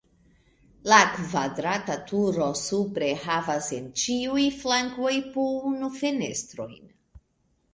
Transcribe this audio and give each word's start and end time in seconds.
La 0.91 0.97
kvadrata 1.17 1.97
turo 2.11 2.47
supre 2.61 3.09
havas 3.25 3.67
en 3.81 3.91
ĉiuj 4.05 4.47
flankoj 4.63 5.13
po 5.37 5.47
unu 5.73 5.91
fenestrojn. 6.01 6.91